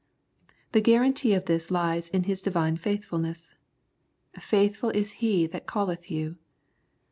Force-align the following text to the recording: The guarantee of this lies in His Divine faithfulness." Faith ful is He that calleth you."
The 0.71 0.81
guarantee 0.81 1.35
of 1.35 1.45
this 1.45 1.69
lies 1.69 2.09
in 2.09 2.23
His 2.23 2.41
Divine 2.41 2.75
faithfulness." 2.77 3.53
Faith 4.41 4.77
ful 4.77 4.89
is 4.89 5.11
He 5.23 5.45
that 5.45 5.67
calleth 5.67 6.09
you." 6.09 6.37